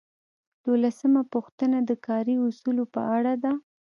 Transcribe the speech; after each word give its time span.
دولسمه 0.65 1.21
پوښتنه 1.33 1.77
د 1.89 1.91
کاري 2.05 2.35
اصولو 2.47 2.83
په 2.93 3.01
اړه 3.17 3.33
ده. 3.43 3.53